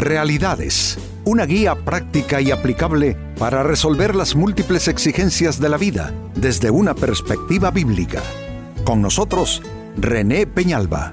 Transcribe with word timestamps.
Realidades, 0.00 0.96
una 1.26 1.44
guía 1.44 1.74
práctica 1.74 2.40
y 2.40 2.50
aplicable 2.50 3.18
para 3.38 3.62
resolver 3.62 4.16
las 4.16 4.34
múltiples 4.34 4.88
exigencias 4.88 5.60
de 5.60 5.68
la 5.68 5.76
vida 5.76 6.14
desde 6.34 6.70
una 6.70 6.94
perspectiva 6.94 7.70
bíblica. 7.70 8.22
Con 8.82 9.02
nosotros, 9.02 9.60
René 9.98 10.46
Peñalba. 10.46 11.12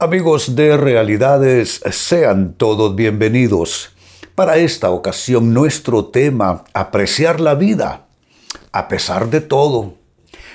Amigos 0.00 0.56
de 0.56 0.76
Realidades, 0.76 1.82
sean 1.92 2.54
todos 2.54 2.96
bienvenidos. 2.96 3.90
Para 4.34 4.56
esta 4.56 4.90
ocasión 4.90 5.54
nuestro 5.54 6.06
tema, 6.06 6.64
apreciar 6.74 7.38
la 7.38 7.54
vida, 7.54 8.08
a 8.72 8.88
pesar 8.88 9.30
de 9.30 9.40
todo. 9.40 10.01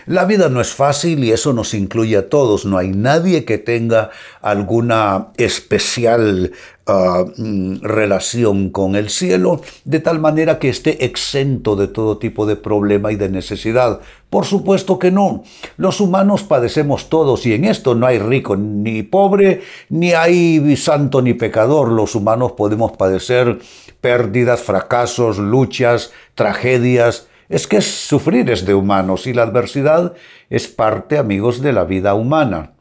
La 0.07 0.23
vida 0.23 0.47
no 0.47 0.61
es 0.61 0.73
fácil 0.73 1.21
y 1.25 1.31
eso 1.31 1.51
nos 1.51 1.73
incluye 1.73 2.15
a 2.15 2.29
todos. 2.29 2.65
No 2.65 2.77
hay 2.77 2.87
nadie 2.87 3.43
que 3.43 3.57
tenga 3.57 4.09
alguna 4.41 5.33
especial 5.35 6.53
mm, 6.87 7.81
relación 7.81 8.69
con 8.69 8.95
el 8.95 9.09
cielo, 9.09 9.59
de 9.83 9.99
tal 9.99 10.19
manera 10.19 10.59
que 10.59 10.69
esté 10.69 11.03
exento 11.03 11.75
de 11.75 11.89
todo 11.89 12.19
tipo 12.19 12.45
de 12.45 12.55
problema 12.55 13.11
y 13.11 13.17
de 13.17 13.27
necesidad. 13.27 13.99
Por 14.29 14.45
supuesto 14.45 14.97
que 14.97 15.11
no. 15.11 15.43
Los 15.75 15.99
humanos 15.99 16.43
padecemos 16.43 17.09
todos 17.09 17.45
y 17.45 17.53
en 17.53 17.65
esto 17.65 17.93
no 17.93 18.05
hay 18.07 18.19
rico 18.19 18.55
ni 18.55 19.03
pobre, 19.03 19.59
ni 19.89 20.13
hay 20.13 20.77
santo 20.77 21.21
ni 21.21 21.33
pecador. 21.33 21.91
Los 21.91 22.15
humanos 22.15 22.53
podemos 22.53 22.93
padecer 22.93 23.59
pérdidas, 23.99 24.61
fracasos, 24.61 25.37
luchas, 25.37 26.13
tragedias, 26.33 27.27
es 27.49 27.67
que 27.67 27.81
sufrir 27.81 28.49
es 28.49 28.65
de 28.65 28.73
humanos 28.73 29.27
y 29.27 29.33
la 29.33 29.43
adversidad 29.43 30.13
es 30.49 30.67
parte, 30.67 31.17
amigos, 31.17 31.61
de 31.61 31.73
la 31.73 31.85
vida 31.85 32.13
humana. 32.13 32.73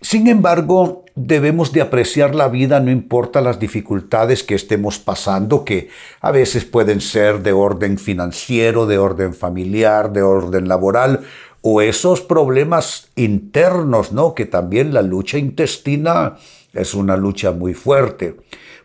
Sin 0.00 0.28
embargo, 0.28 1.04
debemos 1.14 1.72
de 1.72 1.80
apreciar 1.80 2.34
la 2.34 2.48
vida 2.48 2.78
no 2.80 2.90
importa 2.90 3.40
las 3.40 3.58
dificultades 3.58 4.42
que 4.42 4.54
estemos 4.54 4.98
pasando, 4.98 5.64
que 5.64 5.88
a 6.20 6.30
veces 6.30 6.64
pueden 6.64 7.00
ser 7.00 7.42
de 7.42 7.52
orden 7.52 7.98
financiero, 7.98 8.86
de 8.86 8.98
orden 8.98 9.34
familiar, 9.34 10.12
de 10.12 10.22
orden 10.22 10.68
laboral, 10.68 11.24
o 11.62 11.80
esos 11.80 12.20
problemas 12.20 13.08
internos, 13.16 14.12
¿no? 14.12 14.34
Que 14.34 14.44
también 14.44 14.94
la 14.94 15.02
lucha 15.02 15.38
intestina 15.38 16.36
es 16.72 16.94
una 16.94 17.16
lucha 17.16 17.50
muy 17.50 17.74
fuerte. 17.74 18.36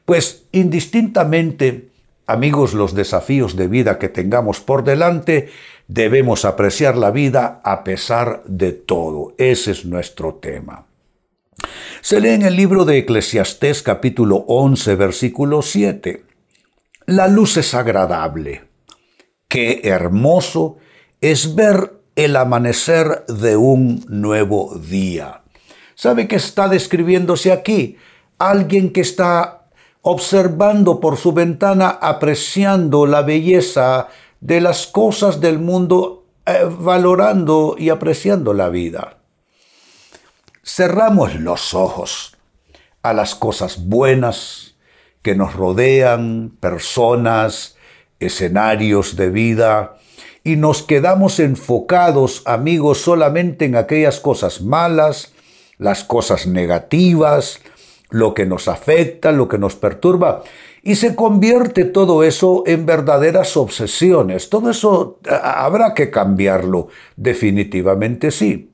Pues 0.05 0.45
indistintamente 0.51 1.90
Amigos, 2.31 2.73
los 2.73 2.95
desafíos 2.95 3.57
de 3.57 3.67
vida 3.67 3.99
que 3.99 4.07
tengamos 4.07 4.61
por 4.61 4.85
delante, 4.85 5.49
debemos 5.89 6.45
apreciar 6.45 6.95
la 6.95 7.11
vida 7.11 7.59
a 7.65 7.83
pesar 7.83 8.41
de 8.45 8.71
todo. 8.71 9.35
Ese 9.37 9.71
es 9.71 9.83
nuestro 9.83 10.35
tema. 10.35 10.85
Se 11.99 12.21
lee 12.21 12.29
en 12.29 12.43
el 12.43 12.55
libro 12.55 12.85
de 12.85 12.99
Eclesiastés 12.99 13.83
capítulo 13.83 14.45
11 14.47 14.95
versículo 14.95 15.61
7. 15.61 16.23
La 17.05 17.27
luz 17.27 17.57
es 17.57 17.73
agradable. 17.73 18.63
Qué 19.49 19.81
hermoso 19.83 20.77
es 21.19 21.53
ver 21.53 21.99
el 22.15 22.37
amanecer 22.37 23.25
de 23.27 23.57
un 23.57 24.05
nuevo 24.07 24.79
día. 24.79 25.41
¿Sabe 25.95 26.29
qué 26.29 26.37
está 26.37 26.69
describiéndose 26.69 27.51
aquí? 27.51 27.97
Alguien 28.37 28.93
que 28.93 29.01
está 29.01 29.60
observando 30.01 30.99
por 30.99 31.17
su 31.17 31.33
ventana, 31.33 31.89
apreciando 31.89 33.05
la 33.05 33.21
belleza 33.21 34.07
de 34.39 34.61
las 34.61 34.87
cosas 34.87 35.39
del 35.39 35.59
mundo, 35.59 36.25
eh, 36.45 36.67
valorando 36.67 37.75
y 37.77 37.89
apreciando 37.89 38.53
la 38.53 38.69
vida. 38.69 39.17
Cerramos 40.63 41.35
los 41.35 41.73
ojos 41.73 42.37
a 43.03 43.13
las 43.13 43.35
cosas 43.35 43.87
buenas 43.87 44.75
que 45.21 45.35
nos 45.35 45.53
rodean, 45.53 46.57
personas, 46.59 47.75
escenarios 48.19 49.15
de 49.15 49.29
vida, 49.29 49.97
y 50.43 50.55
nos 50.55 50.81
quedamos 50.81 51.39
enfocados, 51.39 52.41
amigos, 52.45 52.99
solamente 52.99 53.65
en 53.65 53.75
aquellas 53.75 54.19
cosas 54.19 54.61
malas, 54.61 55.33
las 55.77 56.03
cosas 56.03 56.47
negativas, 56.47 57.59
lo 58.11 58.33
que 58.33 58.45
nos 58.45 58.67
afecta, 58.67 59.31
lo 59.31 59.47
que 59.47 59.57
nos 59.57 59.75
perturba. 59.75 60.43
Y 60.83 60.95
se 60.95 61.15
convierte 61.15 61.85
todo 61.85 62.23
eso 62.23 62.63
en 62.67 62.85
verdaderas 62.85 63.57
obsesiones. 63.57 64.49
Todo 64.49 64.69
eso 64.69 65.19
habrá 65.29 65.93
que 65.93 66.11
cambiarlo, 66.11 66.89
definitivamente 67.15 68.31
sí. 68.31 68.71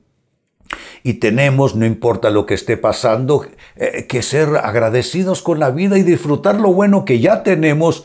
Y 1.02 1.14
tenemos, 1.14 1.76
no 1.76 1.86
importa 1.86 2.30
lo 2.30 2.44
que 2.44 2.54
esté 2.54 2.76
pasando, 2.76 3.46
eh, 3.76 4.06
que 4.06 4.22
ser 4.22 4.56
agradecidos 4.62 5.42
con 5.42 5.60
la 5.60 5.70
vida 5.70 5.96
y 5.96 6.02
disfrutar 6.02 6.60
lo 6.60 6.72
bueno 6.72 7.04
que 7.04 7.20
ya 7.20 7.42
tenemos 7.42 8.04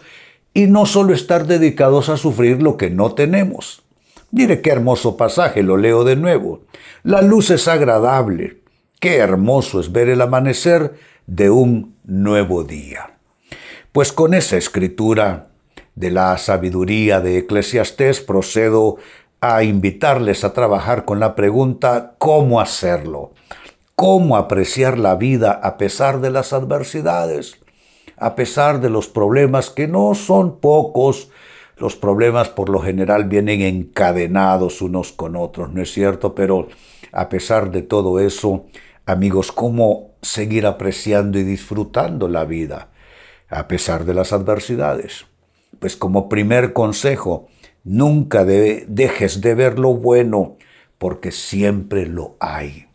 y 0.53 0.67
no 0.67 0.85
solo 0.85 1.13
estar 1.13 1.47
dedicados 1.47 2.09
a 2.09 2.17
sufrir 2.17 2.61
lo 2.61 2.77
que 2.77 2.89
no 2.89 3.13
tenemos. 3.13 3.83
Mire 4.31 4.61
qué 4.61 4.69
hermoso 4.71 5.17
pasaje, 5.17 5.63
lo 5.63 5.77
leo 5.77 6.03
de 6.03 6.15
nuevo. 6.15 6.61
La 7.03 7.21
luz 7.21 7.49
es 7.49 7.67
agradable. 7.67 8.62
Qué 9.03 9.17
hermoso 9.17 9.81
es 9.81 9.91
ver 9.91 10.07
el 10.07 10.21
amanecer 10.21 10.93
de 11.27 11.49
un 11.49 11.97
nuevo 12.05 12.63
día. 12.63 13.17
Pues 13.91 14.13
con 14.13 14.33
esa 14.33 14.55
escritura 14.55 15.49
de 15.93 16.09
la 16.09 16.37
sabiduría 16.37 17.19
de 17.19 17.39
Eclesiastés 17.39 18.21
procedo 18.21 18.95
a 19.41 19.63
invitarles 19.63 20.45
a 20.45 20.53
trabajar 20.53 21.03
con 21.03 21.19
la 21.19 21.35
pregunta 21.35 22.15
¿cómo 22.17 22.61
hacerlo? 22.61 23.33
¿Cómo 23.95 24.37
apreciar 24.37 24.97
la 24.97 25.15
vida 25.15 25.51
a 25.51 25.77
pesar 25.77 26.21
de 26.21 26.31
las 26.31 26.53
adversidades? 26.53 27.57
A 28.15 28.35
pesar 28.35 28.79
de 28.79 28.89
los 28.89 29.09
problemas 29.09 29.69
que 29.69 29.89
no 29.89 30.15
son 30.15 30.61
pocos, 30.61 31.29
los 31.77 31.95
problemas 31.95 32.49
por 32.49 32.69
lo 32.69 32.79
general 32.79 33.25
vienen 33.25 33.61
encadenados 33.61 34.81
unos 34.81 35.11
con 35.11 35.35
otros, 35.35 35.71
¿no 35.71 35.81
es 35.81 35.91
cierto? 35.91 36.35
Pero 36.35 36.67
a 37.11 37.29
pesar 37.29 37.71
de 37.71 37.81
todo 37.81 38.19
eso, 38.19 38.65
amigos, 39.05 39.51
¿cómo 39.51 40.13
seguir 40.21 40.65
apreciando 40.65 41.37
y 41.37 41.43
disfrutando 41.43 42.27
la 42.27 42.45
vida 42.45 42.89
a 43.49 43.67
pesar 43.67 44.05
de 44.05 44.13
las 44.13 44.33
adversidades. 44.33 45.25
Pues 45.79 45.95
como 45.95 46.29
primer 46.29 46.73
consejo, 46.73 47.47
nunca 47.83 48.45
dejes 48.45 49.41
de 49.41 49.55
ver 49.55 49.77
lo 49.79 49.93
bueno 49.93 50.57
porque 50.97 51.31
siempre 51.31 52.05
lo 52.05 52.35
hay. 52.39 52.87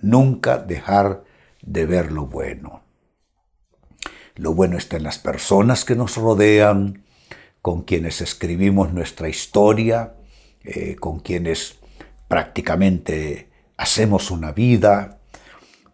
Nunca 0.00 0.58
dejar 0.58 1.24
de 1.62 1.86
ver 1.86 2.12
lo 2.12 2.26
bueno. 2.26 2.82
Lo 4.36 4.54
bueno 4.54 4.78
está 4.78 4.96
en 4.96 5.02
las 5.02 5.18
personas 5.18 5.84
que 5.84 5.96
nos 5.96 6.16
rodean, 6.16 7.02
con 7.62 7.82
quienes 7.82 8.20
escribimos 8.20 8.92
nuestra 8.92 9.28
historia, 9.28 10.14
eh, 10.64 10.96
con 10.98 11.20
quienes 11.20 11.78
prácticamente 12.28 13.48
hacemos 13.76 14.30
una 14.30 14.52
vida, 14.52 15.18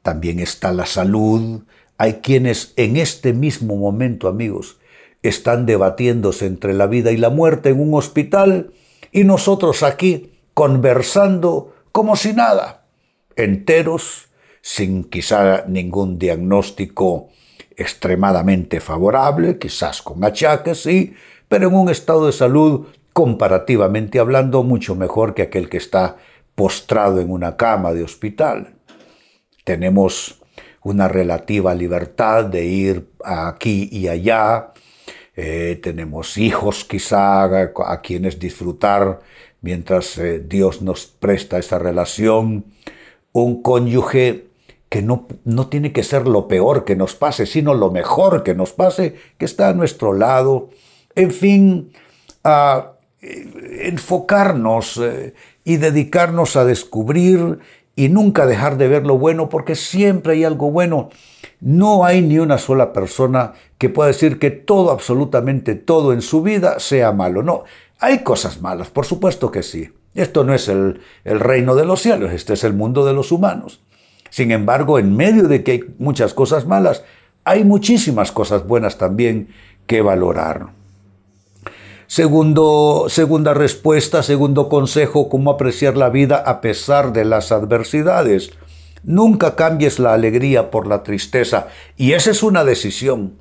también 0.03 0.39
está 0.39 0.73
la 0.73 0.87
salud. 0.87 1.65
Hay 1.99 2.15
quienes 2.15 2.73
en 2.77 2.97
este 2.97 3.33
mismo 3.33 3.77
momento, 3.77 4.29
amigos, 4.29 4.79
están 5.23 5.67
debatiéndose 5.67 6.47
entre 6.47 6.75
la 6.75 6.87
vida 6.87 7.11
y 7.11 7.17
la 7.17 7.31
muerte 7.31 7.71
en 7.71 7.81
un 7.81 7.95
hospital 7.95 8.73
y 9.11 9.25
nosotros 9.25 9.83
aquí 9.83 10.33
conversando 10.55 11.75
como 11.91 12.17
si 12.17 12.33
nada, 12.33 12.87
enteros, 13.35 14.29
sin 14.61 15.05
quizá 15.05 15.65
ningún 15.67 16.19
diagnóstico 16.19 17.29
extremadamente 17.77 18.81
favorable, 18.81 19.59
quizás 19.59 20.03
con 20.03 20.25
achaques, 20.25 20.83
sí, 20.83 21.15
pero 21.49 21.69
en 21.69 21.75
un 21.75 21.89
estado 21.89 22.27
de 22.27 22.33
salud 22.33 22.87
comparativamente 23.13 24.19
hablando 24.19 24.63
mucho 24.63 24.95
mejor 24.95 25.35
que 25.35 25.43
aquel 25.43 25.69
que 25.69 25.79
está 25.79 26.17
postrado 26.55 27.21
en 27.21 27.31
una 27.31 27.57
cama 27.57 27.93
de 27.93 28.03
hospital. 28.03 28.75
Tenemos 29.65 30.43
una 30.83 31.09
relativa 31.09 31.75
libertad 31.75 32.45
de 32.45 32.65
ir 32.65 33.09
aquí 33.25 33.89
y 33.91 34.09
allá, 34.09 34.73
eh, 35.35 35.79
tenemos 35.83 36.39
hijos 36.39 36.85
quizá 36.85 37.45
a 37.45 38.01
quienes 38.01 38.39
disfrutar 38.39 39.21
mientras 39.61 40.17
eh, 40.19 40.39
Dios 40.39 40.83
nos 40.83 41.07
presta 41.07 41.59
esa 41.59 41.79
relación, 41.79 42.65
un 43.33 43.63
cónyuge 43.63 44.47
que 44.89 45.03
no, 45.03 45.27
no, 45.45 45.67
tiene 45.67 45.93
que 45.93 46.05
ser 46.05 46.27
lo 46.29 46.47
peor 46.47 46.85
que 46.85 46.95
nos 46.97 47.15
pase, 47.15 47.47
sino 47.47 47.75
lo 47.75 47.91
mejor 47.91 48.45
que 48.45 48.55
nos 48.55 48.73
pase, 48.73 49.17
que 49.39 49.45
está 49.45 49.69
a 49.69 49.75
nuestro 49.75 50.13
lado, 50.13 50.71
en 51.17 51.33
fin, 51.33 51.93
a 52.45 52.93
eh, 53.21 53.89
enfocarnos 53.89 55.01
y 55.65 55.77
dedicarnos 55.79 56.55
a 56.55 56.65
descubrir 56.65 57.59
y 57.97 58.11
nunca 58.11 58.47
dejar 58.47 58.77
de 58.77 58.89
ver 58.89 59.07
lo 59.07 59.19
bueno 59.19 59.49
porque 59.49 59.75
siempre 59.75 60.35
hay 60.35 60.45
algo 60.45 60.71
bueno. 60.71 61.09
No 61.61 62.05
hay 62.05 62.21
ni 62.21 62.39
una 62.39 62.59
sola 62.59 62.93
persona 62.93 63.55
que 63.79 63.89
pueda 63.89 64.09
decir 64.09 64.39
que 64.39 64.51
todo, 64.51 64.91
absolutamente 64.91 65.75
todo 65.75 66.13
en 66.13 66.21
su 66.21 66.43
vida 66.43 66.79
sea 66.79 67.13
malo. 67.13 67.43
No, 67.43 67.65
hay 67.99 68.19
cosas 68.19 68.61
malas, 68.61 68.91
por 68.91 69.07
supuesto 69.07 69.51
que 69.51 69.63
sí. 69.63 69.89
Esto 70.15 70.45
no 70.45 70.55
es 70.55 70.69
el, 70.69 71.01
el 71.25 71.41
reino 71.41 71.75
de 71.75 71.85
los 71.85 72.01
cielos, 72.01 72.33
este 72.33 72.53
es 72.53 72.65
el 72.65 72.75
mundo 72.75 73.05
de 73.05 73.15
los 73.15 73.33
humanos. 73.33 73.81
Sin 74.31 74.51
embargo, 74.51 74.99
en 74.99 75.17
medio 75.17 75.49
de 75.49 75.65
que 75.65 75.73
hay 75.73 75.85
muchas 75.99 76.35
cosas 76.35 76.67
malas, 76.67 77.03
hay 77.45 77.65
muchísimas 77.65 78.33
cosas 78.33 78.67
buenas 78.67 78.99
también 78.99 79.49
que 79.87 80.03
valorar. 80.03 80.69
Segundo, 82.07 83.07
segunda 83.09 83.53
respuesta, 83.53 84.23
segundo 84.23 84.69
consejo, 84.69 85.29
cómo 85.29 85.51
apreciar 85.51 85.97
la 85.97 86.09
vida 86.09 86.37
a 86.37 86.61
pesar 86.61 87.13
de 87.13 87.25
las 87.25 87.51
adversidades. 87.51 88.51
Nunca 89.03 89.57
cambies 89.57 89.99
la 89.99 90.15
alegría 90.15 90.71
por 90.71 90.87
la 90.87 91.03
tristeza. 91.03 91.69
Y 91.97 92.13
esa 92.13 92.31
es 92.31 92.43
una 92.43 92.65
decisión. 92.65 93.35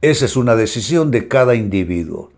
Esa 0.00 0.24
es 0.24 0.36
una 0.36 0.56
decisión 0.56 1.10
de 1.10 1.28
cada 1.28 1.54
individuo. 1.54 2.30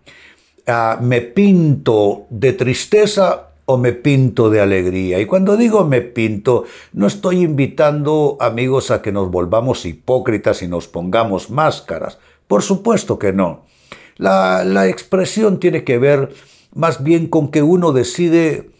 Ah, 0.67 0.99
me 1.01 1.21
pinto 1.21 2.25
de 2.29 2.53
tristeza 2.53 3.49
o 3.65 3.77
me 3.77 3.93
pinto 3.93 4.49
de 4.49 4.61
alegría. 4.61 5.19
Y 5.19 5.25
cuando 5.25 5.57
digo 5.57 5.85
me 5.85 6.01
pinto, 6.01 6.65
no 6.93 7.07
estoy 7.07 7.41
invitando 7.41 8.37
amigos 8.39 8.91
a 8.91 9.01
que 9.01 9.11
nos 9.11 9.31
volvamos 9.31 9.85
hipócritas 9.85 10.61
y 10.61 10.67
nos 10.67 10.87
pongamos 10.87 11.49
máscaras. 11.49 12.19
Por 12.47 12.61
supuesto 12.61 13.17
que 13.17 13.33
no. 13.33 13.70
La, 14.17 14.63
la 14.63 14.87
expresión 14.87 15.59
tiene 15.59 15.83
que 15.83 15.97
ver 15.97 16.33
más 16.73 17.03
bien 17.03 17.27
con 17.27 17.51
que 17.51 17.61
uno 17.61 17.91
decide 17.91 18.71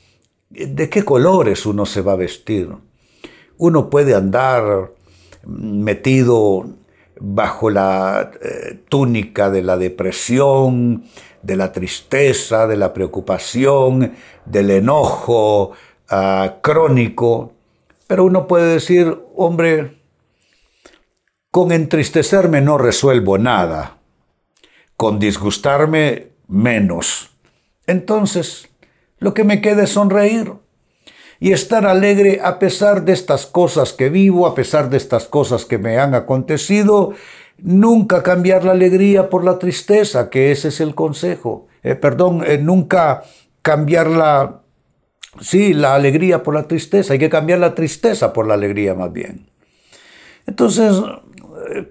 de 0.50 0.90
qué 0.90 1.04
colores 1.04 1.66
uno 1.66 1.86
se 1.86 2.02
va 2.02 2.14
a 2.14 2.18
vestir. 2.18 2.70
Uno 3.58 3.90
puede 3.90 4.16
andar 4.16 4.92
metido 5.46 6.66
bajo 7.20 7.70
la 7.70 8.32
eh, 8.42 8.80
túnica 8.90 9.50
de 9.50 9.62
la 9.62 9.78
depresión, 9.78 11.04
de 11.42 11.56
la 11.56 11.72
tristeza, 11.72 12.68
de 12.68 12.78
la 12.78 12.94
preocupación, 12.94 14.14
del 14.46 14.72
enojo 14.72 15.72
ah, 16.10 16.58
crónico, 16.62 17.54
pero 18.08 18.26
uno 18.26 18.48
puede 18.48 18.74
decir, 18.74 19.18
hombre, 19.36 20.00
con 21.52 21.72
entristecerme 21.72 22.62
no 22.62 22.78
resuelvo 22.78 23.38
nada, 23.38 24.01
con 25.02 25.18
disgustarme 25.18 26.28
menos. 26.48 27.32
Entonces, 27.88 28.70
lo 29.18 29.34
que 29.34 29.44
me 29.44 29.60
queda 29.60 29.86
es 29.86 29.90
sonreír 29.90 30.54
y 31.40 31.54
estar 31.54 31.88
alegre 31.88 32.40
a 32.44 32.60
pesar 32.60 33.04
de 33.04 33.14
estas 33.14 33.48
cosas 33.48 33.94
que 33.94 34.12
vivo, 34.12 34.46
a 34.46 34.54
pesar 34.54 34.92
de 34.92 34.98
estas 34.98 35.26
cosas 35.26 35.66
que 35.66 35.80
me 35.80 35.98
han 35.98 36.14
acontecido, 36.14 37.16
nunca 37.58 38.22
cambiar 38.22 38.64
la 38.64 38.74
alegría 38.74 39.28
por 39.32 39.44
la 39.44 39.58
tristeza, 39.58 40.30
que 40.30 40.52
ese 40.52 40.68
es 40.68 40.80
el 40.80 40.94
consejo. 40.94 41.66
Eh, 41.82 41.96
perdón, 41.96 42.44
eh, 42.46 42.60
nunca 42.60 43.24
cambiar 43.64 44.06
la, 44.06 44.62
sí, 45.40 45.74
la 45.74 45.96
alegría 45.96 46.44
por 46.44 46.54
la 46.54 46.68
tristeza, 46.68 47.14
hay 47.14 47.20
que 47.20 47.32
cambiar 47.32 47.58
la 47.58 47.74
tristeza 47.74 48.34
por 48.34 48.46
la 48.46 48.54
alegría 48.54 48.94
más 48.94 49.12
bien. 49.12 49.50
Entonces, 50.46 50.96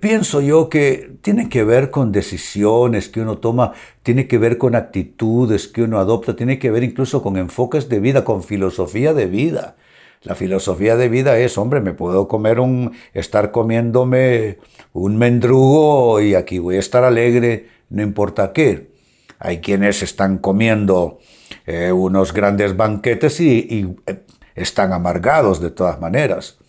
pienso 0.00 0.40
yo 0.40 0.68
que 0.68 1.12
tiene 1.22 1.48
que 1.48 1.64
ver 1.64 1.90
con 1.90 2.12
decisiones 2.12 3.08
que 3.08 3.20
uno 3.20 3.38
toma, 3.38 3.72
tiene 4.02 4.26
que 4.28 4.38
ver 4.38 4.58
con 4.58 4.74
actitudes 4.74 5.68
que 5.68 5.82
uno 5.82 5.98
adopta, 5.98 6.36
tiene 6.36 6.58
que 6.58 6.70
ver 6.70 6.82
incluso 6.82 7.22
con 7.22 7.36
enfoques 7.36 7.88
de 7.88 8.00
vida, 8.00 8.24
con 8.24 8.42
filosofía 8.42 9.14
de 9.14 9.26
vida. 9.26 9.76
La 10.22 10.34
filosofía 10.34 10.96
de 10.96 11.08
vida 11.08 11.38
es, 11.38 11.56
hombre, 11.56 11.80
me 11.80 11.94
puedo 11.94 12.28
comer 12.28 12.60
un, 12.60 12.92
estar 13.14 13.52
comiéndome 13.52 14.58
un 14.92 15.16
mendrugo 15.16 16.20
y 16.20 16.34
aquí 16.34 16.58
voy 16.58 16.76
a 16.76 16.80
estar 16.80 17.04
alegre, 17.04 17.68
no 17.88 18.02
importa 18.02 18.52
qué. 18.52 18.90
Hay 19.38 19.60
quienes 19.60 20.02
están 20.02 20.38
comiendo 20.38 21.18
eh, 21.66 21.90
unos 21.90 22.34
grandes 22.34 22.76
banquetes 22.76 23.40
y 23.40 23.96
eh, 24.06 24.20
están 24.54 24.92
amargados 24.92 25.60
de 25.60 25.70
todas 25.70 25.98
maneras. 26.00 26.59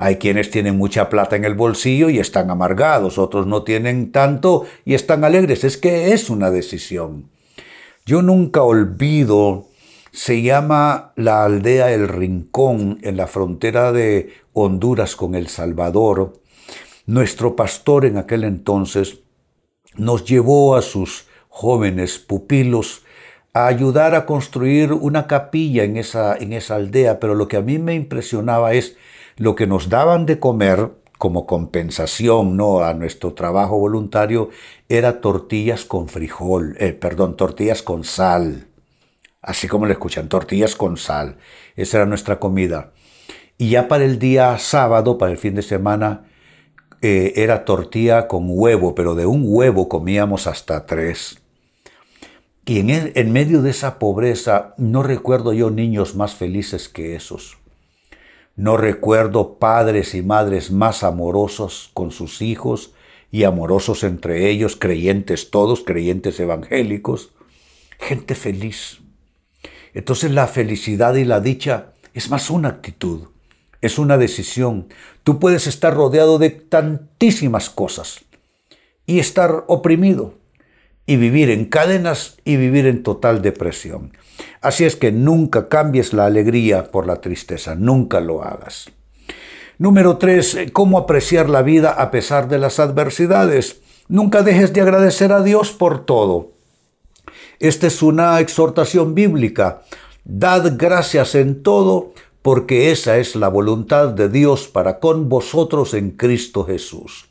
Hay 0.00 0.16
quienes 0.16 0.52
tienen 0.52 0.78
mucha 0.78 1.08
plata 1.08 1.34
en 1.34 1.44
el 1.44 1.54
bolsillo 1.54 2.08
y 2.08 2.20
están 2.20 2.52
amargados, 2.52 3.18
otros 3.18 3.48
no 3.48 3.64
tienen 3.64 4.12
tanto 4.12 4.64
y 4.84 4.94
están 4.94 5.24
alegres. 5.24 5.64
Es 5.64 5.76
que 5.76 6.12
es 6.12 6.30
una 6.30 6.52
decisión. 6.52 7.28
Yo 8.06 8.22
nunca 8.22 8.62
olvido, 8.62 9.66
se 10.12 10.40
llama 10.40 11.12
la 11.16 11.44
aldea 11.44 11.90
El 11.90 12.06
Rincón 12.06 13.00
en 13.02 13.16
la 13.16 13.26
frontera 13.26 13.90
de 13.90 14.32
Honduras 14.52 15.16
con 15.16 15.34
El 15.34 15.48
Salvador. 15.48 16.32
Nuestro 17.06 17.56
pastor 17.56 18.04
en 18.04 18.18
aquel 18.18 18.44
entonces 18.44 19.18
nos 19.96 20.24
llevó 20.24 20.76
a 20.76 20.82
sus 20.82 21.26
jóvenes 21.48 22.20
pupilos 22.20 23.02
a 23.52 23.66
ayudar 23.66 24.14
a 24.14 24.26
construir 24.26 24.92
una 24.92 25.26
capilla 25.26 25.82
en 25.82 25.96
esa, 25.96 26.36
en 26.36 26.52
esa 26.52 26.76
aldea, 26.76 27.18
pero 27.18 27.34
lo 27.34 27.48
que 27.48 27.56
a 27.56 27.62
mí 27.62 27.80
me 27.80 27.96
impresionaba 27.96 28.74
es 28.74 28.96
lo 29.38 29.54
que 29.54 29.66
nos 29.66 29.88
daban 29.88 30.26
de 30.26 30.38
comer 30.38 30.90
como 31.16 31.46
compensación 31.46 32.56
¿no? 32.56 32.82
a 32.82 32.94
nuestro 32.94 33.34
trabajo 33.34 33.78
voluntario 33.78 34.50
era 34.88 35.20
tortillas 35.20 35.84
con 35.84 36.08
frijol, 36.08 36.76
eh, 36.78 36.92
perdón, 36.92 37.36
tortillas 37.36 37.82
con 37.82 38.04
sal. 38.04 38.66
Así 39.40 39.68
como 39.68 39.86
le 39.86 39.92
escuchan, 39.92 40.28
tortillas 40.28 40.74
con 40.74 40.96
sal. 40.96 41.38
Esa 41.76 41.98
era 41.98 42.06
nuestra 42.06 42.38
comida. 42.38 42.92
Y 43.56 43.70
ya 43.70 43.88
para 43.88 44.04
el 44.04 44.18
día 44.18 44.56
sábado, 44.58 45.18
para 45.18 45.32
el 45.32 45.38
fin 45.38 45.54
de 45.54 45.62
semana, 45.62 46.24
eh, 47.02 47.32
era 47.36 47.64
tortilla 47.64 48.28
con 48.28 48.46
huevo, 48.48 48.94
pero 48.94 49.14
de 49.14 49.26
un 49.26 49.42
huevo 49.44 49.88
comíamos 49.88 50.46
hasta 50.46 50.86
tres. 50.86 51.40
Y 52.64 52.80
en, 52.80 53.12
en 53.14 53.32
medio 53.32 53.62
de 53.62 53.70
esa 53.70 53.98
pobreza, 53.98 54.74
no 54.76 55.02
recuerdo 55.02 55.52
yo 55.52 55.70
niños 55.70 56.14
más 56.14 56.34
felices 56.34 56.88
que 56.88 57.16
esos. 57.16 57.57
No 58.58 58.76
recuerdo 58.76 59.60
padres 59.60 60.16
y 60.16 60.22
madres 60.22 60.72
más 60.72 61.04
amorosos 61.04 61.92
con 61.94 62.10
sus 62.10 62.42
hijos 62.42 62.92
y 63.30 63.44
amorosos 63.44 64.02
entre 64.02 64.50
ellos, 64.50 64.74
creyentes 64.74 65.52
todos, 65.52 65.84
creyentes 65.84 66.40
evangélicos, 66.40 67.30
gente 68.00 68.34
feliz. 68.34 68.98
Entonces 69.94 70.32
la 70.32 70.48
felicidad 70.48 71.14
y 71.14 71.24
la 71.24 71.38
dicha 71.38 71.92
es 72.14 72.30
más 72.30 72.50
una 72.50 72.70
actitud, 72.70 73.28
es 73.80 73.96
una 73.96 74.18
decisión. 74.18 74.88
Tú 75.22 75.38
puedes 75.38 75.68
estar 75.68 75.94
rodeado 75.94 76.40
de 76.40 76.50
tantísimas 76.50 77.70
cosas 77.70 78.24
y 79.06 79.20
estar 79.20 79.66
oprimido 79.68 80.34
y 81.08 81.16
vivir 81.16 81.48
en 81.48 81.64
cadenas 81.64 82.36
y 82.44 82.58
vivir 82.58 82.86
en 82.86 83.02
total 83.02 83.40
depresión. 83.40 84.12
Así 84.60 84.84
es 84.84 84.94
que 84.94 85.10
nunca 85.10 85.70
cambies 85.70 86.12
la 86.12 86.26
alegría 86.26 86.90
por 86.90 87.06
la 87.06 87.22
tristeza, 87.22 87.74
nunca 87.74 88.20
lo 88.20 88.44
hagas. 88.44 88.90
Número 89.78 90.18
tres, 90.18 90.58
cómo 90.74 90.98
apreciar 90.98 91.48
la 91.48 91.62
vida 91.62 91.92
a 91.92 92.10
pesar 92.10 92.48
de 92.48 92.58
las 92.58 92.78
adversidades. 92.78 93.80
Nunca 94.08 94.42
dejes 94.42 94.74
de 94.74 94.82
agradecer 94.82 95.32
a 95.32 95.42
Dios 95.42 95.72
por 95.72 96.04
todo. 96.04 96.52
Esta 97.58 97.86
es 97.86 98.02
una 98.02 98.38
exhortación 98.40 99.14
bíblica. 99.14 99.84
Dad 100.24 100.74
gracias 100.76 101.34
en 101.34 101.62
todo, 101.62 102.12
porque 102.42 102.90
esa 102.90 103.16
es 103.16 103.34
la 103.34 103.48
voluntad 103.48 104.08
de 104.08 104.28
Dios 104.28 104.68
para 104.68 104.98
con 104.98 105.30
vosotros 105.30 105.94
en 105.94 106.10
Cristo 106.10 106.66
Jesús. 106.66 107.30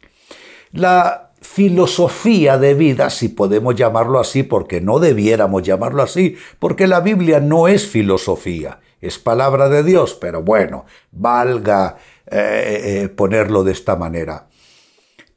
La 0.71 1.26
filosofía 1.47 2.59
de 2.59 2.75
vida, 2.75 3.09
si 3.09 3.29
podemos 3.29 3.73
llamarlo 3.73 4.19
así, 4.19 4.43
porque 4.43 4.79
no 4.79 4.99
debiéramos 4.99 5.63
llamarlo 5.63 6.03
así, 6.03 6.35
porque 6.59 6.85
la 6.85 6.99
Biblia 6.99 7.39
no 7.39 7.67
es 7.67 7.87
filosofía, 7.87 8.79
es 9.01 9.17
palabra 9.17 9.67
de 9.67 9.81
Dios, 9.81 10.15
pero 10.19 10.43
bueno, 10.43 10.85
valga 11.11 11.97
eh, 12.27 12.81
eh, 12.83 13.09
ponerlo 13.09 13.63
de 13.63 13.71
esta 13.71 13.95
manera. 13.95 14.49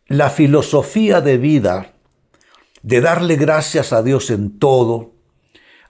La 0.09 0.29
filosofía 0.29 1.23
de 1.23 1.38
vida, 1.38 1.95
de 2.83 3.00
darle 3.00 3.37
gracias 3.37 3.95
a 3.95 4.02
Dios 4.02 4.31
en 4.31 4.59
todo, 4.59 5.12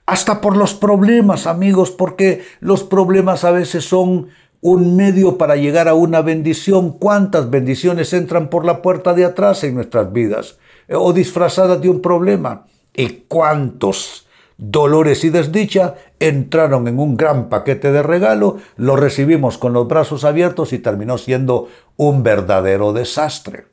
hasta 0.07 0.41
por 0.41 0.57
los 0.57 0.75
problemas, 0.75 1.49
amigos, 1.49 1.91
porque 1.91 2.45
los 2.61 2.85
problemas 2.85 3.43
a 3.43 3.51
veces 3.51 3.85
son 3.85 4.29
un 4.61 4.97
medio 4.97 5.39
para 5.39 5.57
llegar 5.57 5.89
a 5.89 5.95
una 5.95 6.23
bendición. 6.23 6.93
¿Cuántas 6.99 7.51
bendiciones 7.51 8.13
entran 8.13 8.49
por 8.51 8.65
la 8.65 8.83
puerta 8.83 9.15
de 9.15 9.25
atrás 9.25 9.65
en 9.65 9.75
nuestras 9.75 10.13
vidas? 10.13 10.59
Eh, 10.89 10.95
o 10.95 11.13
disfrazadas 11.13 11.81
de 11.81 11.89
un 11.89 12.03
problema. 12.03 12.67
¿Y 12.95 13.25
cuántos 13.29 14.27
dolores 14.59 15.25
y 15.25 15.31
desdicha 15.31 15.95
entraron 16.19 16.89
en 16.89 16.99
un 16.99 17.17
gran 17.17 17.49
paquete 17.49 17.93
de 17.93 18.03
regalo? 18.03 18.59
Lo 18.77 18.97
recibimos 18.97 19.57
con 19.57 19.73
los 19.73 19.89
brazos 19.89 20.25
abiertos 20.25 20.73
y 20.73 20.79
terminó 20.79 21.17
siendo 21.17 21.69
un 21.97 22.23
verdadero 22.23 22.93
desastre. 22.93 23.67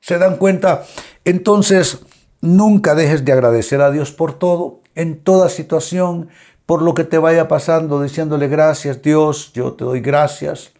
¿Se 0.00 0.18
dan 0.18 0.36
cuenta? 0.36 0.84
Entonces, 1.24 2.00
nunca 2.40 2.96
dejes 2.96 3.24
de 3.24 3.32
agradecer 3.32 3.80
a 3.80 3.92
Dios 3.92 4.10
por 4.10 4.36
todo, 4.36 4.80
en 4.94 5.20
toda 5.20 5.48
situación, 5.48 6.28
por 6.66 6.82
lo 6.82 6.94
que 6.94 7.04
te 7.04 7.18
vaya 7.18 7.48
pasando, 7.48 8.02
diciéndole 8.02 8.48
gracias 8.48 9.02
Dios, 9.02 9.52
yo 9.52 9.72
te 9.74 9.84
doy 9.84 10.00
gracias. 10.00 10.72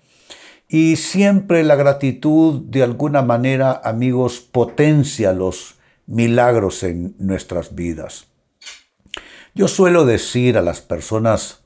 Y 0.69 0.97
siempre 0.97 1.65
la 1.65 1.77
gratitud 1.77 2.63
de 2.63 2.83
alguna 2.83 3.23
manera, 3.23 3.81
amigos, 3.85 4.41
potencia 4.41 5.33
los 5.33 5.75
milagros 6.07 6.83
en 6.83 7.15
nuestras 7.19 7.75
vidas. 7.75 8.27
Yo 9.55 9.69
suelo 9.69 10.07
decir 10.07 10.57
a 10.57 10.63
las 10.63 10.81
personas 10.81 11.63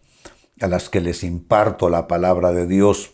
a 0.61 0.67
las 0.67 0.89
que 0.89 1.01
les 1.01 1.23
imparto 1.23 1.89
la 1.89 2.09
palabra 2.09 2.53
de 2.53 2.67
Dios, 2.67 3.13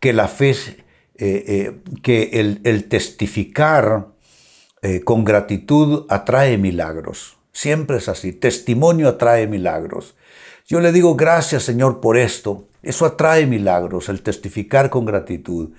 que 0.00 0.12
la 0.12 0.28
fe, 0.28 0.50
eh, 0.50 0.84
eh, 1.18 1.80
que 2.02 2.30
el, 2.40 2.88
testificar 2.88 4.08
eh, 4.82 5.02
con 5.02 5.24
gratitud 5.24 6.06
atrae 6.08 6.56
milagros. 6.56 7.36
Siempre 7.52 7.98
es 7.98 8.08
así, 8.08 8.32
testimonio 8.32 9.08
atrae 9.08 9.46
milagros. 9.46 10.14
Yo 10.70 10.80
le 10.80 10.92
digo 10.92 11.16
gracias 11.16 11.64
Señor 11.64 12.00
por 12.00 12.16
esto. 12.16 12.68
Eso 12.80 13.04
atrae 13.04 13.44
milagros, 13.44 14.08
el 14.08 14.22
testificar 14.22 14.88
con 14.88 15.04
gratitud. 15.04 15.70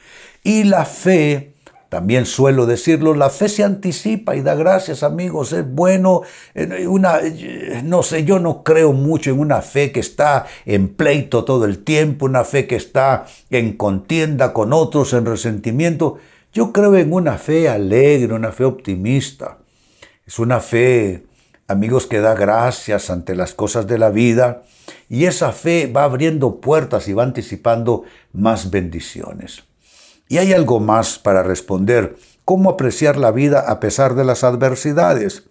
Y 0.44 0.66
la 0.66 0.84
fe 0.84 1.54
también 1.88 2.26
suelo 2.26 2.66
decirlo, 2.66 3.14
la 3.14 3.30
fe 3.30 3.48
se 3.48 3.64
anticipa 3.64 4.36
y 4.36 4.42
da 4.42 4.54
gracias, 4.54 5.02
amigos. 5.04 5.54
Es 5.54 5.66
bueno, 5.66 6.24
eh, 6.54 6.88
una, 6.88 7.20
eh, 7.22 7.82
no 7.86 8.04
sé, 8.04 8.26
yo 8.26 8.40
no 8.40 8.64
creo 8.64 8.92
mucho 8.92 9.32
en 9.32 9.40
una 9.40 9.62
fe 9.62 9.94
que 9.94 10.02
está 10.02 10.46
en 10.66 10.90
pleito 10.90 11.46
todo 11.46 11.64
el 11.64 11.86
tiempo, 11.86 12.26
una 12.26 12.44
fe 12.44 12.68
que 12.68 12.76
está 12.76 13.26
en 13.50 13.78
contienda 13.78 14.52
con 14.52 14.74
otros, 14.74 15.14
en 15.14 15.26
resentimiento. 15.26 16.18
Yo 16.54 16.74
creo 16.74 16.98
en 16.98 17.14
una 17.14 17.38
fe 17.38 17.70
alegre, 17.70 18.34
una 18.34 18.52
fe 18.52 18.66
optimista. 18.66 19.58
Es 20.28 20.38
una 20.38 20.60
fe, 20.60 21.24
amigos, 21.72 22.06
que 22.06 22.20
da 22.20 22.36
gracias 22.36 23.10
ante 23.10 23.36
las 23.36 23.54
cosas 23.54 23.88
de 23.88 23.98
la 23.98 24.10
vida 24.10 24.64
y 25.10 25.26
esa 25.26 25.52
fe 25.52 25.88
va 25.88 26.04
abriendo 26.04 26.62
puertas 26.62 27.08
y 27.08 27.14
va 27.14 27.24
anticipando 27.24 28.04
más 28.32 28.70
bendiciones. 28.70 29.64
Y 30.28 30.38
hay 30.38 30.54
algo 30.54 30.80
más 30.80 31.20
para 31.20 31.44
responder. 31.44 32.16
¿Cómo 32.46 32.70
apreciar 32.70 33.18
la 33.18 33.32
vida 33.32 33.60
a 33.68 33.80
pesar 33.80 34.16
de 34.16 34.24
las 34.24 34.44
adversidades? 34.44 35.44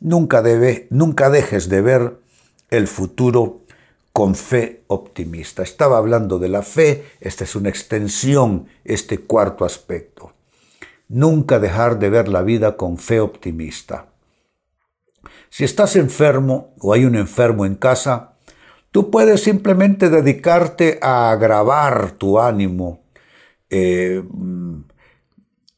Nunca, 0.00 0.42
nunca 0.90 1.30
dejes 1.30 1.68
de 1.68 1.80
ver 1.80 2.18
el 2.70 2.88
futuro 2.88 3.60
con 4.12 4.34
fe 4.34 4.82
optimista. 4.88 5.62
Estaba 5.62 5.98
hablando 5.98 6.38
de 6.38 6.48
la 6.48 6.62
fe, 6.62 7.04
esta 7.20 7.44
es 7.44 7.54
una 7.54 7.68
extensión, 7.68 8.66
este 8.84 9.18
cuarto 9.18 9.64
aspecto. 9.64 10.32
Nunca 11.08 11.58
dejar 11.58 11.98
de 11.98 12.10
ver 12.10 12.28
la 12.28 12.42
vida 12.42 12.76
con 12.76 12.98
fe 12.98 13.20
optimista. 13.20 14.13
Si 15.54 15.62
estás 15.62 15.94
enfermo 15.94 16.74
o 16.80 16.92
hay 16.94 17.04
un 17.04 17.14
enfermo 17.14 17.64
en 17.64 17.76
casa, 17.76 18.32
tú 18.90 19.12
puedes 19.12 19.44
simplemente 19.44 20.10
dedicarte 20.10 20.98
a 21.00 21.30
agravar 21.30 22.10
tu 22.18 22.40
ánimo 22.40 23.04
eh, 23.70 24.20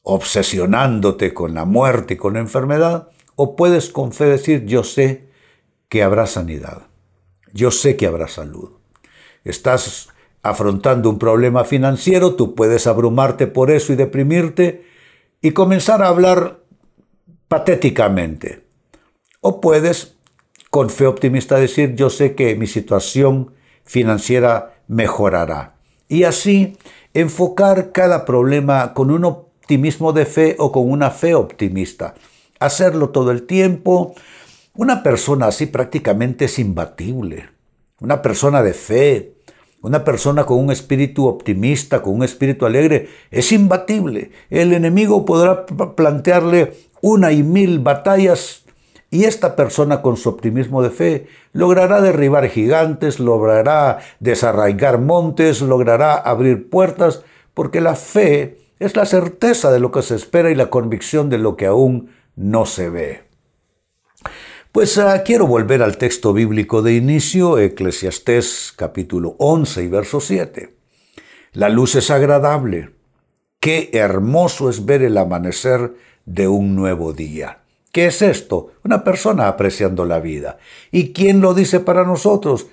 obsesionándote 0.01 1.35
con 1.35 1.53
la 1.53 1.67
muerte 1.67 2.15
y 2.15 2.17
con 2.17 2.33
la 2.33 2.41
enfermedad, 2.41 3.11
o 3.35 3.55
puedes 3.55 3.91
con 3.91 4.13
fe 4.13 4.25
decir, 4.25 4.65
yo 4.65 4.83
sé 4.83 5.29
que 5.91 6.03
habrá 6.03 6.27
sanidad, 6.27 6.87
yo 7.53 7.71
sé 7.71 7.99
que 7.99 8.07
habrá 8.07 8.29
salud. 8.29 8.79
Estás 9.45 10.09
afrontando 10.41 11.11
un 11.11 11.19
problema 11.19 11.65
financiero, 11.65 12.35
tú 12.35 12.55
puedes 12.55 12.87
abrumarte 12.87 13.47
por 13.47 13.71
eso 13.71 13.93
y 13.93 13.97
deprimirte 13.97 14.87
y 15.43 15.51
comenzar 15.51 16.03
a 16.03 16.09
hablar 16.09 16.61
patéticamente. 17.49 18.66
O 19.49 19.61
puedes 19.61 20.17
con 20.71 20.91
fe 20.91 21.07
optimista 21.07 21.55
decir, 21.55 21.95
yo 21.95 22.11
sé 22.11 22.35
que 22.35 22.57
mi 22.57 22.67
situación 22.67 23.53
financiera 23.85 24.75
mejorará. 24.89 25.77
Y 26.09 26.25
así 26.25 26.77
enfocar 27.15 27.93
cada 27.93 28.25
problema 28.25 28.93
con 28.93 29.13
un 29.13 29.25
optimismo 29.25 30.13
de 30.13 30.27
fe 30.27 30.57
o 30.59 30.73
con 30.73 30.91
una 30.91 31.13
fe 31.13 31.37
optimista. 31.37 32.17
Hacerlo 32.59 33.11
todo 33.11 33.31
el 33.31 33.45
tiempo. 33.45 34.17
Una 34.75 35.05
persona 35.05 35.47
así 35.47 35.67
prácticamente 35.67 36.47
es 36.47 36.59
imbatible. 36.59 37.49
Una 38.01 38.23
persona 38.23 38.65
de 38.65 38.75
fe, 38.75 39.35
una 39.81 40.03
persona 40.03 40.45
con 40.45 40.59
un 40.59 40.73
espíritu 40.73 41.29
optimista, 41.29 42.03
con 42.03 42.17
un 42.17 42.25
espíritu 42.25 42.67
alegre, 42.67 43.11
es 43.31 43.53
imbatible. 43.53 44.33
El 44.51 44.73
enemigo 44.73 45.25
podrá 45.25 45.67
plantearle 45.67 46.73
una 47.01 47.31
y 47.31 47.45
mil 47.45 47.79
batallas 47.79 48.66
y 49.11 49.25
esta 49.25 49.57
persona 49.57 50.03
con 50.03 50.17
su 50.17 50.29
optimismo 50.29 50.83
de 50.83 50.91
fe 50.91 51.27
logrará 51.53 52.01
derribar 52.01 52.49
gigantes, 52.49 53.21
logrará 53.21 54.01
desarraigar 54.21 54.99
montes, 54.99 55.63
logrará 55.63 56.15
abrir 56.15 56.69
puertas, 56.69 57.23
porque 57.55 57.81
la 57.81 57.95
fe 57.95 58.59
es 58.79 58.97
la 58.97 59.07
certeza 59.07 59.71
de 59.71 59.81
lo 59.81 59.91
que 59.91 60.03
se 60.03 60.17
espera 60.17 60.51
y 60.51 60.55
la 60.55 60.71
convicción 60.71 61.31
de 61.31 61.39
lo 61.39 61.57
que 61.57 61.67
aún 61.67 62.11
no 62.35 62.67
se 62.67 62.91
ve. 62.91 63.25
Pues 64.73 64.99
ah, 64.99 65.23
quiero 65.25 65.47
volver 65.47 65.83
al 65.83 65.97
texto 65.97 66.35
bíblico 66.35 66.83
de 66.83 66.95
inicio, 66.95 67.59
Eclesiastés 67.59 68.75
capítulo 68.77 69.35
11 69.39 69.85
y 69.85 69.89
verso 69.89 70.21
7. 70.21 70.77
La 71.53 71.71
luz 71.71 71.95
es 71.95 72.11
agradable. 72.11 72.91
Qué 73.59 73.89
hermoso 73.95 74.69
es 74.69 74.85
ver 74.85 75.03
el 75.03 75.17
amanecer 75.17 75.95
de 76.27 76.49
un 76.49 76.77
nuevo 76.77 77.15
día. 77.15 77.63
¿Qué 77.97 78.09
es 78.09 78.21
esto? 78.21 78.73
Una 78.85 79.05
persona 79.05 79.49
apreciando 79.49 80.05
la 80.05 80.21
vida. 80.21 80.59
¿Y 80.93 81.15
quién 81.15 81.41
lo 81.41 81.55
dice 81.55 81.81
para 81.81 82.05
nosotros? 82.05 82.67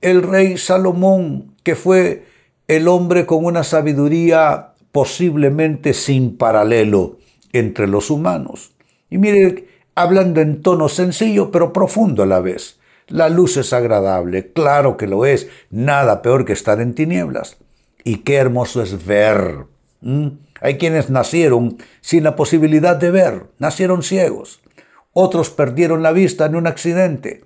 El 0.00 0.22
rey 0.22 0.56
Salomón, 0.56 1.56
que 1.64 1.74
fue 1.74 2.26
el 2.68 2.86
hombre 2.86 3.26
con 3.26 3.44
una 3.44 3.64
sabiduría 3.64 4.74
posiblemente 4.92 5.94
sin 5.94 6.36
paralelo 6.36 7.18
entre 7.52 7.88
los 7.88 8.08
humanos. 8.08 8.70
Y 9.10 9.18
mire, 9.18 9.66
hablando 9.96 10.40
en 10.40 10.62
tono 10.62 10.88
sencillo 10.88 11.50
pero 11.50 11.72
profundo 11.72 12.22
a 12.22 12.26
la 12.26 12.38
vez. 12.38 12.78
La 13.08 13.28
luz 13.30 13.56
es 13.56 13.72
agradable, 13.72 14.52
claro 14.52 14.96
que 14.96 15.08
lo 15.08 15.26
es, 15.26 15.48
nada 15.70 16.22
peor 16.22 16.44
que 16.44 16.52
estar 16.52 16.80
en 16.80 16.94
tinieblas. 16.94 17.56
Y 18.04 18.18
qué 18.18 18.36
hermoso 18.36 18.80
es 18.80 19.04
ver. 19.04 19.64
Hay 20.60 20.78
quienes 20.78 21.10
nacieron 21.10 21.78
sin 22.00 22.22
la 22.22 22.36
posibilidad 22.36 22.94
de 22.94 23.10
ver, 23.10 23.46
nacieron 23.58 24.04
ciegos 24.04 24.60
otros 25.12 25.50
perdieron 25.50 26.02
la 26.02 26.12
vista 26.12 26.46
en 26.46 26.56
un 26.56 26.66
accidente. 26.66 27.44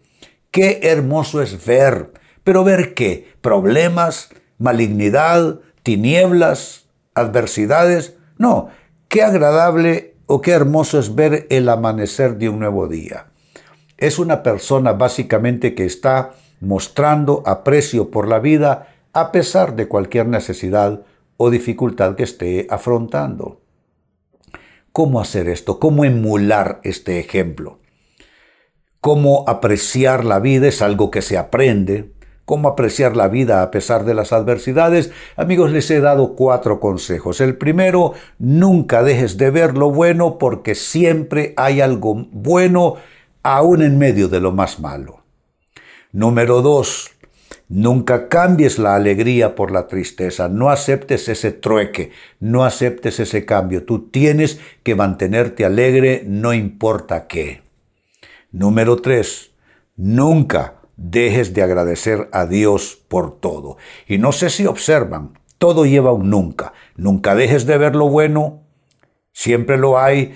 Qué 0.51 0.81
hermoso 0.83 1.41
es 1.41 1.65
ver. 1.65 2.13
Pero 2.45 2.65
ver 2.65 2.95
qué? 2.95 3.33
Problemas, 3.41 4.31
malignidad, 4.59 5.61
tinieblas, 5.83 6.87
adversidades. 7.15 8.17
No, 8.39 8.69
qué 9.09 9.23
agradable 9.23 10.17
o 10.27 10.41
qué 10.41 10.53
hermoso 10.53 10.99
es 10.99 11.15
ver 11.15 11.47
el 11.51 11.69
amanecer 11.69 12.37
de 12.37 12.49
un 12.49 12.59
nuevo 12.59 12.89
día. 12.89 13.27
Es 13.97 14.19
una 14.19 14.43
persona 14.43 14.93
básicamente 14.93 15.75
que 15.75 15.85
está 15.85 16.33
mostrando 16.61 17.43
aprecio 17.47 18.11
por 18.11 18.29
la 18.29 18.39
vida 18.39 18.89
a 19.13 19.33
pesar 19.33 19.77
de 19.77 19.89
cualquier 19.89 20.27
necesidad 20.27 21.03
o 21.37 21.51
dificultad 21.51 22.15
que 22.15 22.23
esté 22.23 22.67
afrontando. 22.71 23.62
¿Cómo 24.93 25.21
hacer 25.21 25.49
esto? 25.49 25.79
¿Cómo 25.79 26.05
emular 26.05 26.81
este 26.85 27.19
ejemplo? 27.19 27.79
¿Cómo 29.01 29.45
apreciar 29.49 30.25
la 30.27 30.39
vida? 30.39 30.69
Es 30.69 30.83
algo 30.83 31.11
que 31.11 31.23
se 31.23 31.39
aprende. 31.39 32.13
¿Cómo 32.45 32.69
apreciar 32.69 33.17
la 33.17 33.29
vida 33.29 33.63
a 33.63 33.71
pesar 33.71 34.05
de 34.05 34.13
las 34.13 34.35
adversidades? 34.35 35.11
Amigos, 35.37 35.73
les 35.73 35.91
he 35.91 36.01
dado 36.01 36.35
cuatro 36.35 36.79
consejos. 36.79 37.41
El 37.41 37.57
primero, 37.57 38.13
nunca 38.39 39.03
dejes 39.03 39.39
de 39.39 39.51
ver 39.51 39.79
lo 39.79 39.91
bueno 39.91 40.37
porque 40.37 40.75
siempre 40.75 41.55
hay 41.57 41.81
algo 41.81 42.27
bueno 42.31 42.97
aún 43.43 43.81
en 43.81 43.97
medio 43.97 44.29
de 44.29 44.41
lo 44.41 44.53
más 44.53 44.79
malo. 44.79 45.23
Número 46.13 46.61
dos, 46.61 47.13
Nunca 47.75 48.29
cambies 48.29 48.79
la 48.79 48.95
alegría 48.97 49.55
por 49.55 49.71
la 49.71 49.87
tristeza, 49.87 50.47
no 50.47 50.69
aceptes 50.69 51.31
ese 51.31 51.53
trueque, 51.53 52.11
no 52.39 52.67
aceptes 52.67 53.19
ese 53.19 53.47
cambio. 53.47 53.87
Tú 53.87 54.11
tienes 54.11 54.61
que 54.83 54.95
mantenerte 54.95 55.65
alegre, 55.65 56.23
no 56.27 56.53
importa 56.53 57.27
qué. 57.27 57.63
Número 58.51 58.97
tres, 58.97 59.53
nunca 59.97 60.83
dejes 60.99 61.55
de 61.55 61.63
agradecer 61.63 62.29
a 62.33 62.45
Dios 62.45 63.03
por 63.09 63.41
todo. 63.41 63.79
Y 64.07 64.19
no 64.19 64.33
sé 64.33 64.51
si 64.51 64.67
observan, 64.67 65.39
todo 65.57 65.87
lleva 65.87 66.13
un 66.13 66.29
nunca. 66.29 66.75
Nunca 66.95 67.35
dejes 67.35 67.65
de 67.65 67.79
ver 67.79 67.97
lo 67.97 68.07
bueno, 68.11 68.65
siempre 69.33 69.79
lo 69.79 69.99
hay. 69.99 70.35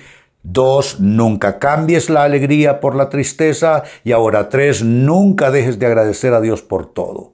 Dos, 0.49 1.01
nunca 1.01 1.59
cambies 1.59 2.09
la 2.09 2.23
alegría 2.23 2.79
por 2.79 2.95
la 2.95 3.09
tristeza. 3.09 3.83
Y 4.05 4.13
ahora 4.13 4.49
tres, 4.49 4.85
nunca 4.85 5.51
dejes 5.51 5.81
de 5.81 5.87
agradecer 5.87 6.35
a 6.35 6.41
Dios 6.41 6.63
por 6.63 6.87
todo. 6.87 7.33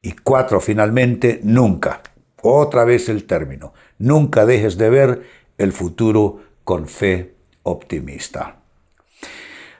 Y 0.00 0.12
cuatro, 0.12 0.60
finalmente, 0.60 1.40
nunca. 1.42 2.02
Otra 2.40 2.84
vez 2.84 3.08
el 3.08 3.24
término. 3.24 3.74
Nunca 3.98 4.46
dejes 4.46 4.78
de 4.78 4.90
ver 4.90 5.22
el 5.58 5.72
futuro 5.72 6.40
con 6.62 6.86
fe 6.86 7.34
optimista. 7.64 8.58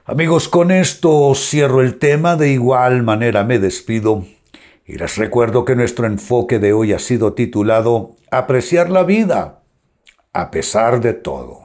Amigos, 0.03 0.49
con 0.49 0.71
esto 0.71 1.33
cierro 1.35 1.81
el 1.81 1.97
tema, 1.97 2.35
de 2.35 2.49
igual 2.49 3.01
manera 3.03 3.45
me 3.45 3.59
despido 3.59 4.25
y 4.85 4.97
les 4.97 5.15
recuerdo 5.15 5.63
que 5.63 5.77
nuestro 5.77 6.05
enfoque 6.05 6.59
de 6.59 6.73
hoy 6.73 6.91
ha 6.91 6.99
sido 6.99 7.31
titulado 7.31 8.17
Apreciar 8.29 8.89
la 8.89 9.03
vida 9.03 9.61
a 10.33 10.51
pesar 10.51 10.99
de 10.99 11.13
todo. 11.13 11.64